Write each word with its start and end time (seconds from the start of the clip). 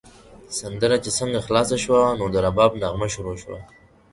سندره 0.57 0.97
چې 1.03 1.09
څنګه 1.19 1.39
خلاصه 1.45 1.75
شوه، 1.83 2.01
نو 2.19 2.25
د 2.33 2.35
رباب 2.45 2.71
نغمه 2.81 3.07
شروع 3.13 3.37
شوه. 3.43 3.59